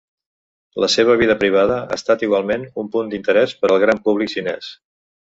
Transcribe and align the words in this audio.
La 0.83 0.89
seva 0.93 1.17
vida 1.23 1.35
privada 1.43 1.77
ha 1.83 1.99
estat 1.99 2.25
igualment 2.29 2.67
un 2.85 2.93
punt 2.97 3.15
d'interès 3.15 3.57
per 3.63 3.73
al 3.75 3.83
gran 3.89 4.05
públic 4.11 4.39
xinès. 4.39 4.77